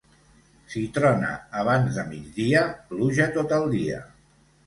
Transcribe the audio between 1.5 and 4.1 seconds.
abans de migdia, pluja tot el dia.